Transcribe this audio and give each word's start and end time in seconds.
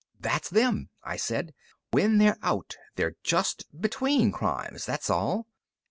"That's 0.19 0.49
them," 0.49 0.89
I 1.03 1.15
said. 1.15 1.53
"When 1.91 2.17
they're 2.17 2.39
out, 2.41 2.75
they're 2.95 3.17
just 3.23 3.65
between 3.79 4.31
crimes, 4.31 4.83
that's 4.83 5.11
all. 5.11 5.45